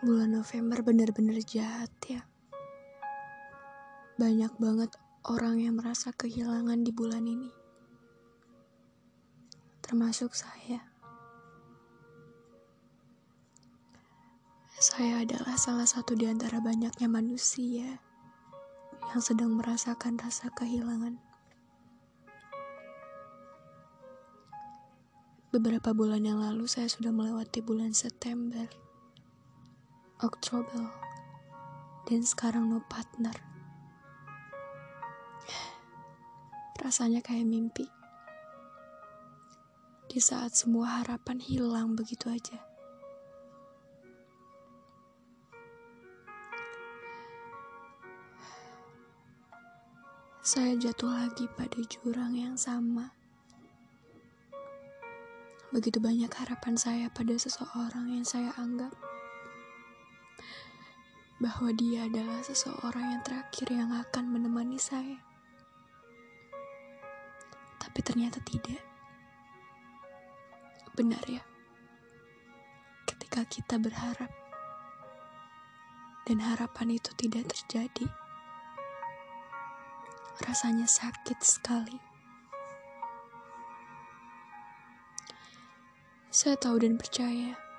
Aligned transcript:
Bulan 0.00 0.32
November 0.32 0.80
bener-bener 0.80 1.44
jahat 1.44 1.92
ya. 2.08 2.24
Banyak 4.16 4.56
banget 4.56 4.96
orang 5.28 5.60
yang 5.60 5.76
merasa 5.76 6.08
kehilangan 6.16 6.80
di 6.80 6.88
bulan 6.88 7.28
ini. 7.28 7.52
Termasuk 9.84 10.32
saya. 10.32 10.80
Saya 14.80 15.20
adalah 15.20 15.60
salah 15.60 15.84
satu 15.84 16.16
di 16.16 16.24
antara 16.24 16.64
banyaknya 16.64 17.04
manusia 17.04 18.00
yang 19.12 19.20
sedang 19.20 19.52
merasakan 19.60 20.16
rasa 20.16 20.48
kehilangan. 20.56 21.20
Beberapa 25.52 25.92
bulan 25.92 26.24
yang 26.24 26.40
lalu 26.40 26.64
saya 26.64 26.88
sudah 26.88 27.12
melewati 27.12 27.60
bulan 27.60 27.92
September, 27.92 28.64
Oktober, 30.20 30.84
dan 32.04 32.20
sekarang 32.20 32.68
no 32.68 32.84
partner. 32.92 33.32
Rasanya 36.76 37.24
kayak 37.24 37.48
mimpi. 37.48 37.88
Di 40.12 40.20
saat 40.20 40.52
semua 40.52 41.00
harapan 41.00 41.40
hilang 41.40 41.96
begitu 41.96 42.28
aja. 42.28 42.60
Saya 50.44 50.76
jatuh 50.76 51.08
lagi 51.08 51.48
pada 51.56 51.78
jurang 51.86 52.34
yang 52.34 52.58
sama 52.58 53.20
Begitu 55.70 56.02
banyak 56.02 56.26
harapan 56.34 56.74
saya 56.74 57.06
pada 57.14 57.30
seseorang 57.38 58.10
yang 58.10 58.26
saya 58.26 58.50
anggap 58.58 58.90
bahwa 61.40 61.72
dia 61.72 62.04
adalah 62.04 62.44
seseorang 62.44 63.16
yang 63.16 63.22
terakhir 63.24 63.72
yang 63.72 63.88
akan 63.96 64.28
menemani 64.28 64.76
saya. 64.76 65.16
Tapi 67.80 67.98
ternyata 68.04 68.44
tidak. 68.44 68.84
Benar 70.92 71.24
ya. 71.24 71.40
Ketika 73.08 73.48
kita 73.48 73.80
berharap 73.80 74.28
dan 76.28 76.44
harapan 76.44 77.00
itu 77.00 77.08
tidak 77.16 77.48
terjadi, 77.48 78.04
rasanya 80.44 80.84
sakit 80.84 81.40
sekali. 81.40 81.96
Saya 86.28 86.60
tahu 86.60 86.84
dan 86.84 87.00
percaya 87.00 87.69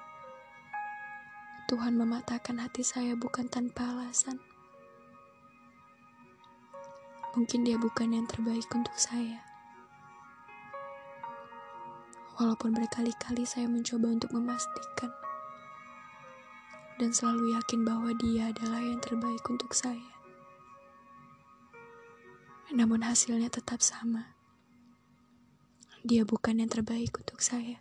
Tuhan 1.72 1.96
mematahkan 1.96 2.60
hati 2.60 2.84
saya 2.84 3.16
bukan 3.16 3.48
tanpa 3.48 3.96
alasan. 3.96 4.44
Mungkin 7.32 7.64
dia 7.64 7.80
bukan 7.80 8.12
yang 8.12 8.28
terbaik 8.28 8.68
untuk 8.76 8.92
saya. 9.00 9.40
Walaupun 12.36 12.76
berkali-kali 12.76 13.48
saya 13.48 13.72
mencoba 13.72 14.20
untuk 14.20 14.36
memastikan 14.36 15.16
dan 17.00 17.16
selalu 17.16 17.56
yakin 17.56 17.88
bahwa 17.88 18.12
dia 18.20 18.52
adalah 18.52 18.84
yang 18.84 19.00
terbaik 19.00 19.48
untuk 19.48 19.72
saya. 19.72 20.12
Namun 22.76 23.00
hasilnya 23.00 23.48
tetap 23.48 23.80
sama. 23.80 24.36
Dia 26.04 26.28
bukan 26.28 26.60
yang 26.60 26.68
terbaik 26.68 27.16
untuk 27.16 27.40
saya. 27.40 27.80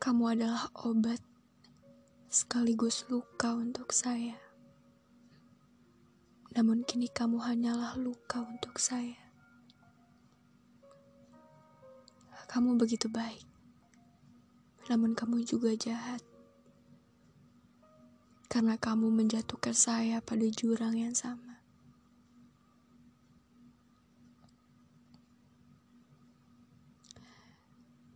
Kamu 0.00 0.32
adalah 0.32 0.64
obat 0.88 1.20
sekaligus 2.32 3.04
luka 3.12 3.52
untuk 3.52 3.92
saya. 3.92 4.32
Namun 6.56 6.88
kini 6.88 7.04
kamu 7.12 7.36
hanyalah 7.36 8.00
luka 8.00 8.40
untuk 8.40 8.80
saya. 8.80 9.20
Kamu 12.48 12.80
begitu 12.80 13.12
baik. 13.12 13.44
Namun 14.88 15.12
kamu 15.12 15.44
juga 15.44 15.76
jahat. 15.76 16.24
Karena 18.48 18.80
kamu 18.80 19.12
menjatuhkan 19.12 19.76
saya 19.76 20.24
pada 20.24 20.48
jurang 20.48 20.96
yang 20.96 21.12
sama. 21.12 21.49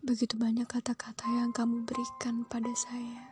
Begitu 0.04 0.36
banyak 0.36 0.68
kata-kata 0.68 1.24
yang 1.32 1.48
kamu 1.48 1.88
berikan 1.88 2.44
pada 2.44 2.68
saya. 2.76 3.24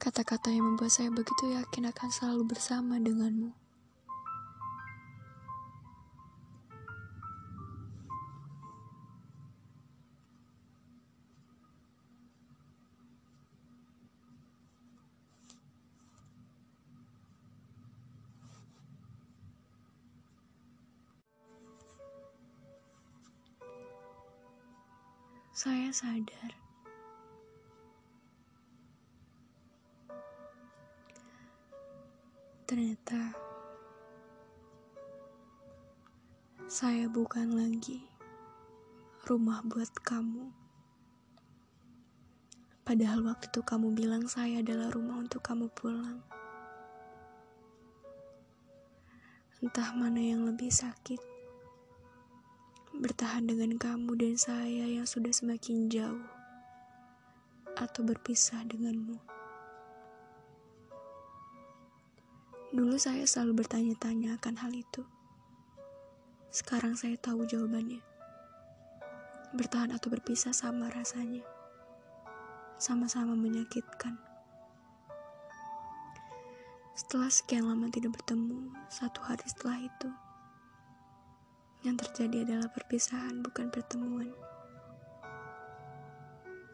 Kata-kata 0.00 0.48
yang 0.48 0.72
membuat 0.72 0.96
saya 0.96 1.12
begitu 1.12 1.52
yakin 1.52 1.92
akan 1.92 2.08
selalu 2.08 2.48
bersama 2.48 2.96
denganmu. 2.96 3.63
Saya 25.54 25.86
sadar. 25.94 26.50
Ternyata 32.66 33.38
saya 36.66 37.06
bukan 37.06 37.54
lagi 37.54 38.02
rumah 39.30 39.62
buat 39.62 39.94
kamu. 40.02 40.50
Padahal 42.82 43.22
waktu 43.22 43.46
itu 43.46 43.62
kamu 43.62 43.94
bilang 43.94 44.26
saya 44.26 44.58
adalah 44.58 44.90
rumah 44.90 45.22
untuk 45.22 45.38
kamu 45.38 45.70
pulang. 45.70 46.18
Entah 49.62 49.94
mana 49.94 50.18
yang 50.18 50.50
lebih 50.50 50.74
sakit 50.74 51.33
bertahan 52.94 53.50
dengan 53.50 53.74
kamu 53.74 54.14
dan 54.14 54.34
saya 54.38 54.86
yang 54.86 55.02
sudah 55.02 55.34
semakin 55.34 55.90
jauh, 55.90 56.26
atau 57.74 58.06
berpisah 58.06 58.62
denganmu. 58.70 59.18
Dulu 62.74 62.94
saya 62.98 63.26
selalu 63.26 63.62
bertanya-tanya 63.62 64.38
akan 64.38 64.54
hal 64.58 64.70
itu. 64.74 65.02
Sekarang 66.54 66.94
saya 66.94 67.18
tahu 67.18 67.46
jawabannya. 67.46 68.02
Bertahan 69.54 69.94
atau 69.94 70.10
berpisah 70.10 70.50
sama 70.50 70.90
rasanya. 70.90 71.42
Sama-sama 72.78 73.38
menyakitkan. 73.38 74.18
Setelah 76.94 77.30
sekian 77.30 77.66
lama 77.66 77.90
tidak 77.90 78.18
bertemu, 78.18 78.70
satu 78.86 79.18
hari 79.22 79.42
setelah 79.50 79.78
itu, 79.82 80.10
yang 81.84 82.00
terjadi 82.00 82.48
adalah 82.48 82.72
perpisahan, 82.72 83.44
bukan 83.44 83.68
pertemuan. 83.68 84.32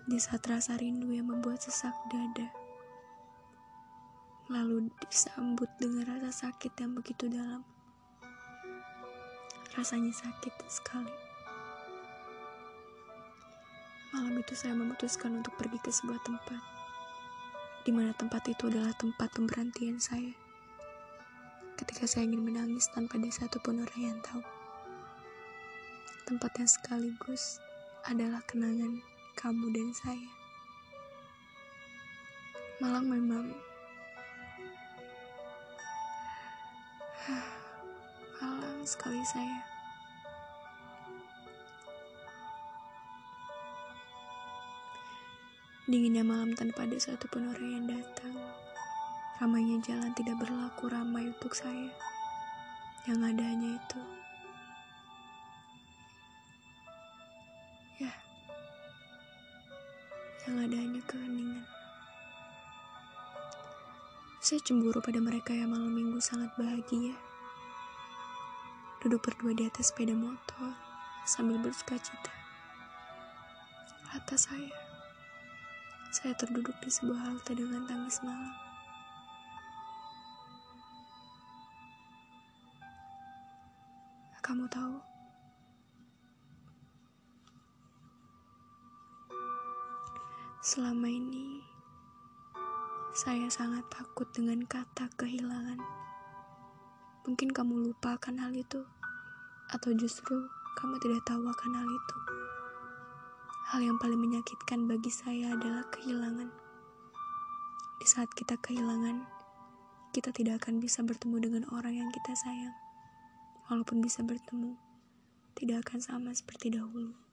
Di 0.07 0.19
saat 0.23 0.47
rasa 0.47 0.79
rindu 0.79 1.11
yang 1.11 1.27
membuat 1.27 1.59
sesak 1.59 1.93
dada, 2.07 2.47
lalu 4.47 4.87
disambut 5.03 5.67
dengan 5.83 6.07
rasa 6.07 6.47
sakit 6.47 6.79
yang 6.79 6.95
begitu 6.95 7.27
dalam. 7.27 7.67
Rasanya 9.75 10.15
sakit 10.15 10.55
sekali. 10.71 11.15
Malam 14.15 14.39
itu 14.39 14.55
saya 14.55 14.79
memutuskan 14.79 15.43
untuk 15.43 15.59
pergi 15.59 15.79
ke 15.83 15.91
sebuah 15.91 16.23
tempat, 16.23 16.63
di 17.83 17.91
mana 17.91 18.15
tempat 18.15 18.47
itu 18.47 18.71
adalah 18.71 18.95
tempat 18.95 19.27
pemberhentian 19.35 19.99
saya. 19.99 20.35
Ketika 21.75 22.07
saya 22.07 22.31
ingin 22.31 22.47
menangis 22.47 22.87
tanpa 22.95 23.19
ada 23.19 23.31
satupun 23.31 23.83
orang 23.83 24.03
yang 24.15 24.19
tahu 24.23 24.60
tempat 26.25 26.53
yang 26.61 26.69
sekaligus 26.69 27.61
adalah 28.09 28.41
kenangan 28.49 29.01
kamu 29.37 29.73
dan 29.73 29.89
saya. 29.97 30.31
Malang 32.81 33.07
memang 33.09 33.47
malang 38.41 38.81
sekali 38.85 39.21
saya. 39.29 39.61
Dinginnya 45.91 46.23
malam 46.23 46.55
tanpa 46.55 46.87
ada 46.87 46.95
satupun 47.01 47.51
orang 47.51 47.69
yang 47.81 47.87
datang. 47.91 48.37
Ramainya 49.43 49.81
jalan 49.83 50.15
tidak 50.15 50.39
berlaku 50.39 50.87
ramai 50.87 51.33
untuk 51.33 51.57
saya. 51.57 51.91
Yang 53.09 53.21
ada 53.35 53.45
hanya 53.49 53.71
itu. 53.81 54.20
Yang 60.51 60.67
ada 60.67 60.77
hanya 60.83 61.03
keheningan. 61.07 61.63
Saya 64.43 64.59
cemburu 64.67 64.99
pada 64.99 65.23
mereka 65.23 65.55
yang 65.55 65.71
malam 65.71 65.95
minggu 65.95 66.19
sangat 66.19 66.51
bahagia. 66.59 67.15
Duduk 68.99 69.23
berdua 69.23 69.55
di 69.55 69.71
atas 69.71 69.95
sepeda 69.95 70.11
motor 70.11 70.75
sambil 71.23 71.55
bersuka 71.63 72.03
cita. 72.03 72.35
Atas 74.11 74.51
saya. 74.51 74.75
Saya 76.11 76.35
terduduk 76.35 76.75
di 76.83 76.91
sebuah 76.91 77.31
halte 77.31 77.55
dengan 77.55 77.87
tangis 77.87 78.19
malam. 78.27 78.51
Kamu 84.43 84.67
tahu, 84.67 84.99
selama 90.61 91.09
ini 91.09 91.65
saya 93.17 93.49
sangat 93.49 93.81
takut 93.89 94.29
dengan 94.37 94.61
kata 94.69 95.09
kehilangan. 95.17 95.81
Mungkin 97.25 97.49
kamu 97.49 97.89
lupa 97.89 98.21
akan 98.21 98.37
hal 98.37 98.53
itu, 98.53 98.85
atau 99.73 99.91
justru 99.97 100.37
kamu 100.77 101.01
tidak 101.01 101.25
tahu 101.25 101.49
akan 101.49 101.73
hal 101.81 101.89
itu. 101.89 102.17
Hal 103.73 103.81
yang 103.89 103.97
paling 103.97 104.21
menyakitkan 104.21 104.85
bagi 104.85 105.09
saya 105.09 105.57
adalah 105.57 105.81
kehilangan. 105.97 106.53
Di 108.05 108.07
saat 108.07 108.29
kita 108.37 108.61
kehilangan, 108.61 109.25
kita 110.13 110.29
tidak 110.29 110.61
akan 110.61 110.77
bisa 110.77 111.01
bertemu 111.01 111.37
dengan 111.41 111.65
orang 111.73 112.05
yang 112.05 112.13
kita 112.13 112.37
sayang. 112.37 112.77
Walaupun 113.73 114.05
bisa 114.05 114.21
bertemu, 114.21 114.77
tidak 115.57 115.89
akan 115.89 116.05
sama 116.05 116.31
seperti 116.37 116.77
dahulu. 116.77 117.30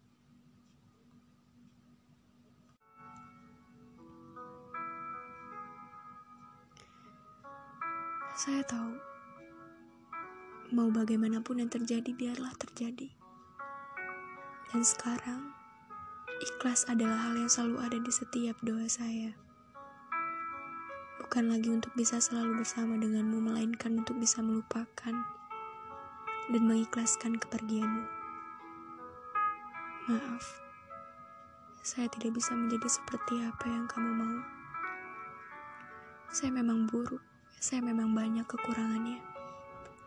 Saya 8.37 8.61
tahu, 8.69 8.93
mau 10.69 10.93
bagaimanapun 10.93 11.57
yang 11.57 11.73
terjadi, 11.73 12.13
biarlah 12.13 12.53
terjadi. 12.61 13.09
Dan 14.69 14.85
sekarang, 14.85 15.57
Ikhlas 16.37 16.85
adalah 16.85 17.17
hal 17.17 17.33
yang 17.33 17.49
selalu 17.49 17.81
ada 17.81 17.97
di 17.97 18.13
setiap 18.13 18.53
doa 18.61 18.85
saya. 18.85 19.33
Bukan 21.17 21.49
lagi 21.49 21.73
untuk 21.73 21.89
bisa 21.97 22.21
selalu 22.21 22.61
bersama 22.61 23.01
denganmu, 23.01 23.41
melainkan 23.41 24.05
untuk 24.05 24.21
bisa 24.21 24.37
melupakan 24.45 25.17
dan 26.53 26.61
mengikhlaskan 26.61 27.41
kepergianmu. 27.41 28.05
Maaf, 30.13 30.45
saya 31.81 32.05
tidak 32.13 32.37
bisa 32.37 32.53
menjadi 32.53 32.85
seperti 32.85 33.41
apa 33.41 33.65
yang 33.65 33.89
kamu 33.89 34.11
mau. 34.13 34.39
Saya 36.29 36.53
memang 36.53 36.85
buruk, 36.85 37.25
saya 37.57 37.81
memang 37.81 38.13
banyak 38.13 38.45
kekurangannya. 38.45 39.17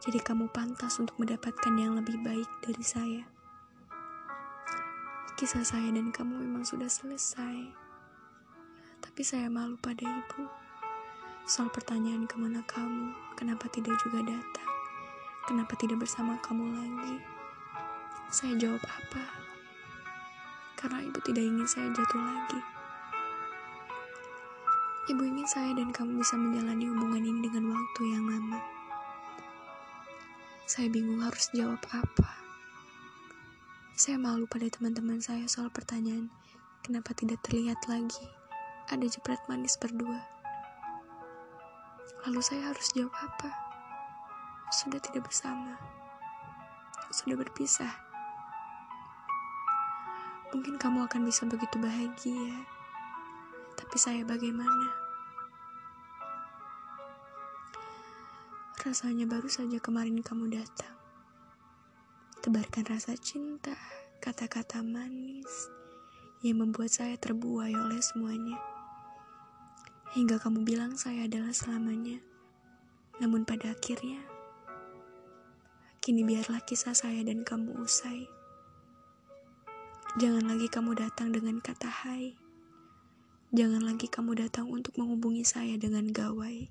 Jadi 0.06 0.23
kamu 0.23 0.55
pantas 0.55 1.02
untuk 1.02 1.19
mendapatkan 1.19 1.75
yang 1.75 1.99
lebih 1.99 2.23
baik 2.23 2.47
dari 2.62 2.85
saya. 2.87 3.26
Kisah 5.35 5.67
saya 5.67 5.91
dan 5.91 6.14
kamu 6.14 6.47
memang 6.47 6.62
sudah 6.62 6.87
selesai. 6.87 7.75
Tapi 9.02 9.23
saya 9.26 9.50
malu 9.50 9.75
pada 9.82 10.06
ibu. 10.06 10.47
Soal 11.43 11.67
pertanyaan 11.75 12.31
ke 12.31 12.38
mana 12.38 12.62
kamu, 12.70 13.11
kenapa 13.35 13.67
tidak 13.75 13.99
juga 13.99 14.23
datang, 14.23 14.70
kenapa 15.50 15.75
tidak 15.75 15.99
bersama 16.06 16.38
kamu 16.47 16.70
lagi. 16.70 17.19
Saya 18.31 18.55
jawab 18.62 18.85
apa? 18.87 19.26
Karena 20.79 21.02
ibu 21.02 21.19
tidak 21.26 21.43
ingin 21.43 21.67
saya 21.67 21.91
jatuh 21.91 22.23
lagi. 22.23 22.79
Ibu 25.08 25.23
ingin 25.25 25.49
saya 25.49 25.73
dan 25.73 25.88
kamu 25.97 26.20
bisa 26.20 26.37
menjalani 26.37 26.85
hubungan 26.85 27.25
ini 27.25 27.41
dengan 27.49 27.73
waktu 27.73 28.02
yang 28.12 28.29
lama. 28.29 28.61
Saya 30.69 30.93
bingung 30.93 31.25
harus 31.25 31.49
jawab 31.56 31.81
apa. 31.88 32.31
Saya 33.97 34.20
malu 34.20 34.44
pada 34.44 34.69
teman-teman 34.69 35.17
saya 35.25 35.49
soal 35.49 35.73
pertanyaan, 35.73 36.29
kenapa 36.85 37.17
tidak 37.17 37.41
terlihat 37.41 37.81
lagi 37.88 38.29
ada 38.93 39.06
jepret 39.08 39.41
manis 39.49 39.81
berdua. 39.81 40.20
Lalu 42.29 42.41
saya 42.44 42.69
harus 42.69 42.93
jawab 42.93 43.14
apa? 43.17 43.50
Sudah 44.69 45.00
tidak 45.00 45.32
bersama. 45.32 45.81
Sudah 47.08 47.41
berpisah. 47.41 47.91
Mungkin 50.52 50.76
kamu 50.76 51.08
akan 51.08 51.23
bisa 51.25 51.47
begitu 51.47 51.79
bahagia. 51.81 52.79
Tapi 53.90 53.98
saya 53.98 54.22
bagaimana? 54.22 54.87
Rasanya 58.87 59.26
baru 59.26 59.50
saja 59.50 59.82
kemarin 59.82 60.22
kamu 60.22 60.62
datang 60.62 61.00
tebarkan 62.40 62.88
rasa 62.88 63.12
cinta, 63.20 63.76
kata-kata 64.25 64.81
manis 64.81 65.69
yang 66.40 66.64
membuat 66.64 66.88
saya 66.88 67.20
terbuai 67.20 67.76
oleh 67.76 68.00
semuanya. 68.00 68.56
Hingga 70.16 70.40
kamu 70.40 70.64
bilang 70.64 70.96
saya 70.96 71.28
adalah 71.28 71.52
selamanya. 71.52 72.16
Namun 73.20 73.44
pada 73.44 73.76
akhirnya, 73.76 74.25
kini 76.00 76.25
biarlah 76.25 76.64
kisah 76.64 76.96
saya 76.96 77.20
dan 77.28 77.44
kamu 77.44 77.76
usai. 77.76 78.25
Jangan 80.16 80.48
lagi 80.48 80.72
kamu 80.72 80.96
datang 80.96 81.37
dengan 81.37 81.60
kata 81.60 81.92
hai. 81.92 82.39
Jangan 83.50 83.82
lagi 83.82 84.06
kamu 84.06 84.38
datang 84.47 84.70
untuk 84.70 84.94
menghubungi 84.94 85.43
saya 85.43 85.75
dengan 85.75 86.06
gawai. 86.14 86.70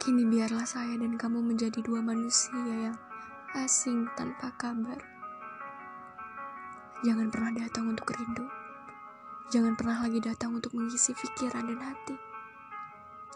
Kini 0.00 0.24
biarlah 0.24 0.64
saya 0.64 0.96
dan 0.96 1.20
kamu 1.20 1.44
menjadi 1.44 1.76
dua 1.84 2.00
manusia 2.00 2.56
yang 2.56 2.96
asing 3.52 4.08
tanpa 4.16 4.48
kabar. 4.56 5.04
Jangan 7.04 7.28
pernah 7.28 7.52
datang 7.52 7.92
untuk 7.92 8.16
rindu. 8.16 8.48
Jangan 9.52 9.76
pernah 9.76 10.00
lagi 10.08 10.24
datang 10.24 10.56
untuk 10.56 10.72
mengisi 10.72 11.12
pikiran 11.12 11.68
dan 11.68 11.80
hati. 11.84 12.16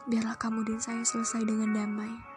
Biarlah 0.09 0.41
kamu 0.41 0.65
dan 0.65 0.81
saya 0.81 1.05
selesai 1.05 1.45
dengan 1.45 1.77
damai. 1.77 2.28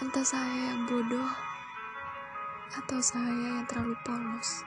Entah 0.00 0.24
saya 0.24 0.72
yang 0.72 0.88
bodoh 0.88 1.28
atau 2.72 2.96
saya 3.04 3.60
yang 3.60 3.68
terlalu 3.68 3.92
polos. 4.00 4.64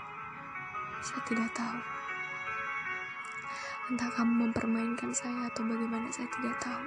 Saya 1.02 1.26
tidak 1.26 1.50
tahu. 1.58 1.82
Entah 3.90 4.14
kamu 4.14 4.46
mempermainkan 4.46 5.10
saya 5.10 5.50
atau 5.50 5.66
bagaimana 5.66 6.06
saya 6.14 6.30
tidak 6.38 6.54
tahu. 6.62 6.86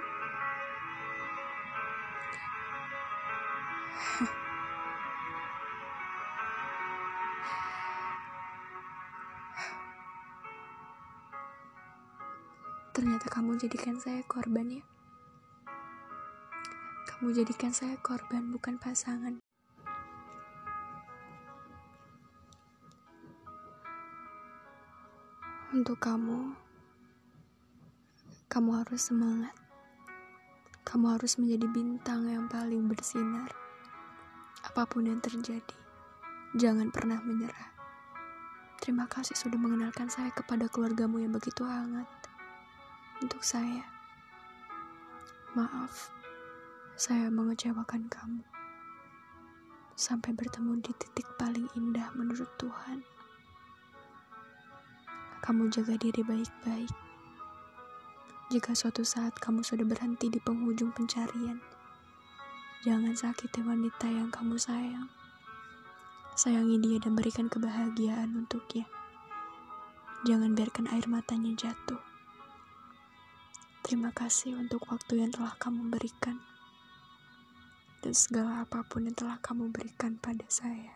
Ternyata 12.94 13.26
kamu 13.26 13.58
jadikan 13.58 13.98
saya 13.98 14.22
korban 14.30 14.70
ya. 14.70 14.86
Kamu 17.16 17.32
jadikan 17.32 17.72
saya 17.72 17.96
korban 18.04 18.52
bukan 18.52 18.76
pasangan. 18.76 19.40
Untuk 25.72 25.96
kamu, 25.96 26.52
kamu 28.52 28.70
harus 28.84 29.08
semangat. 29.08 29.56
Kamu 30.84 31.16
harus 31.16 31.40
menjadi 31.40 31.64
bintang 31.72 32.28
yang 32.28 32.52
paling 32.52 32.84
bersinar. 32.84 33.48
Apa 34.68 34.84
pun 34.84 35.08
yang 35.08 35.24
terjadi, 35.24 35.76
jangan 36.52 36.92
pernah 36.92 37.16
menyerah. 37.24 37.72
Terima 38.76 39.08
kasih 39.08 39.32
sudah 39.32 39.56
mengenalkan 39.56 40.12
saya 40.12 40.28
kepada 40.36 40.68
keluargamu 40.68 41.24
yang 41.24 41.32
begitu 41.32 41.64
hangat. 41.64 42.04
Untuk 43.24 43.40
saya, 43.40 43.88
maaf, 45.56 46.12
saya 46.96 47.28
mengecewakan 47.28 48.08
kamu. 48.08 48.42
Sampai 49.92 50.32
bertemu 50.32 50.80
di 50.80 50.92
titik 50.96 51.28
paling 51.36 51.68
indah 51.76 52.08
menurut 52.16 52.48
Tuhan. 52.56 53.04
Kamu 55.44 55.68
jaga 55.70 55.94
diri 56.00 56.24
baik-baik 56.24 57.06
jika 58.46 58.78
suatu 58.78 59.02
saat 59.02 59.34
kamu 59.42 59.66
sudah 59.66 59.82
berhenti 59.82 60.30
di 60.30 60.38
penghujung 60.38 60.94
pencarian, 60.94 61.58
Jangan 62.86 63.18
sakiti 63.18 63.58
wanita 63.66 64.06
yang 64.06 64.30
kamu 64.30 64.54
sayang. 64.54 65.10
Sayangi 66.38 66.78
dia 66.78 67.02
dan 67.02 67.18
berikan 67.18 67.50
kebahagiaan 67.50 68.38
untuknya. 68.38 68.86
Jangan 70.22 70.54
biarkan 70.54 70.86
air 70.94 71.10
matanya 71.10 71.50
jatuh. 71.58 71.98
Terima 73.82 74.14
kasih 74.14 74.54
untuk 74.54 74.86
waktu 74.86 75.26
yang 75.26 75.34
telah 75.34 75.58
kamu 75.58 75.90
berikan 75.90 76.38
dan 78.00 78.12
segala 78.16 78.64
apa 78.64 78.82
pun 78.88 79.06
yang 79.06 79.16
telah 79.16 79.38
kamu 79.44 79.70
berikan 79.70 80.16
pada 80.18 80.44
saya. 80.48 80.95